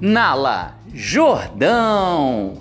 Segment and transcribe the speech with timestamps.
[0.00, 2.54] Nala Jordão.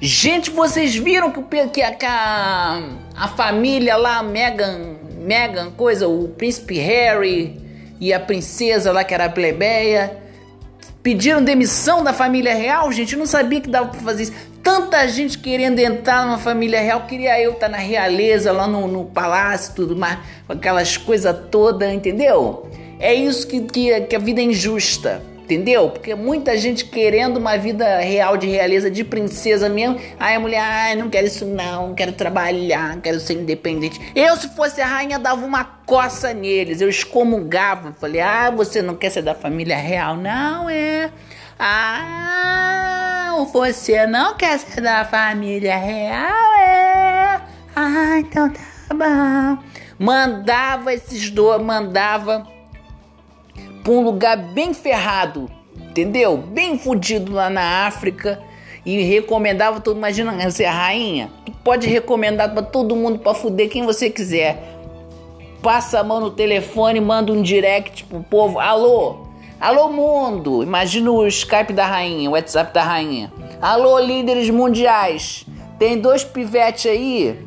[0.00, 2.82] Gente, vocês viram que, que, a, que a,
[3.16, 7.58] a, família lá, Megan, Megan, coisa, o príncipe Harry
[7.98, 10.18] e a princesa lá que era a plebeia,
[11.02, 12.92] pediram demissão da família real?
[12.92, 14.34] Gente, eu não sabia que dava pra fazer isso.
[14.62, 18.86] Tanta gente querendo entrar numa família real, queria eu estar tá na realeza, lá no,
[18.86, 22.68] no palácio, tudo mais, com aquelas coisas todas, entendeu?
[22.98, 25.22] É isso que, que, que a vida é injusta.
[25.46, 25.90] Entendeu?
[25.90, 29.96] Porque muita gente querendo uma vida real de realeza, de princesa mesmo.
[30.18, 34.00] Aí a mulher, ah, não quero isso não, quero trabalhar, quero ser independente.
[34.12, 36.80] Eu, se fosse a rainha, dava uma coça neles.
[36.80, 37.92] Eu excomungava.
[37.92, 40.16] Falei, ah, você não quer ser da família real?
[40.16, 41.12] Não, é.
[41.56, 46.54] Ah, você não quer ser da família real?
[46.58, 47.40] É.
[47.76, 48.60] Ah, então tá
[48.92, 49.62] bom.
[49.96, 52.55] Mandava esses dois, mandava
[53.86, 56.36] para um lugar bem ferrado, entendeu?
[56.36, 58.42] Bem fudido lá na África
[58.84, 63.68] e recomendava todo, imagina você é rainha, tu pode recomendar para todo mundo para fuder
[63.68, 64.60] quem você quiser.
[65.62, 69.28] Passa a mão no telefone, manda um direct pro povo, alô,
[69.60, 73.32] alô mundo, imagina o Skype da rainha, o WhatsApp da rainha.
[73.62, 75.46] Alô líderes mundiais,
[75.78, 77.38] tem dois pivetes aí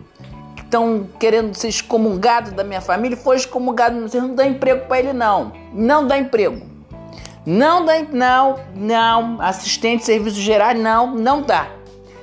[0.70, 5.52] estão querendo ser excomungados da minha família, foi excomungado, não dá emprego para ele não.
[5.74, 6.62] Não dá emprego.
[7.46, 11.68] Não dá, não, não, assistente de serviços gerais, não, não dá.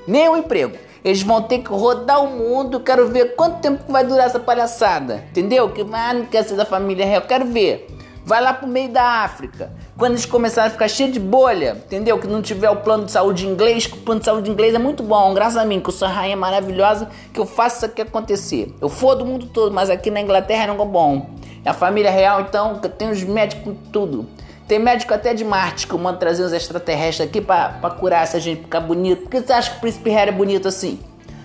[0.07, 0.77] Nem emprego.
[1.05, 5.25] Eles vão ter que rodar o mundo, quero ver quanto tempo vai durar essa palhaçada,
[5.31, 5.71] entendeu?
[5.71, 7.87] Que ah, não quer ser da família real, quero ver.
[8.25, 9.73] Vai lá pro meio da África.
[9.97, 12.19] Quando eles começarem a ficar cheios de bolha, entendeu?
[12.19, 14.79] Que não tiver o plano de saúde inglês, que o plano de saúde inglês é
[14.79, 18.03] muito bom, graças a mim, que eu sou rainha maravilhosa, que eu faço isso aqui
[18.03, 18.75] acontecer.
[18.79, 21.31] Eu fodo o mundo todo, mas aqui na Inglaterra não é bom.
[21.65, 24.27] É a família real, então, que tem os médicos tudo.
[24.69, 28.23] Tem médico até de Marte que eu mando trazer uns extraterrestres aqui pra, pra curar
[28.23, 29.23] essa gente, ficar bonito.
[29.23, 31.01] Por que você acha que o príncipe Harry é bonito assim?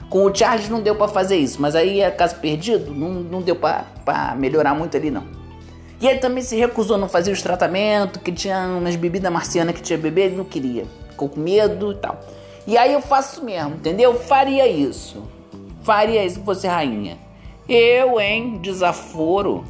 [0.09, 3.42] Com o Charles não deu para fazer isso, mas aí é caso perdido, não, não
[3.42, 5.41] deu para melhorar muito ali não.
[6.02, 9.76] E ele também se recusou, a não fazer os tratamentos, que tinha umas bebidas marcianas
[9.76, 10.86] que tinha bebê, ele não queria.
[11.10, 12.20] Ficou com medo e tal.
[12.66, 14.16] E aí eu faço mesmo, entendeu?
[14.16, 15.24] Faria isso.
[15.84, 17.20] Faria isso se fosse rainha.
[17.70, 18.58] Eu, hein?
[18.62, 19.64] Desaforo.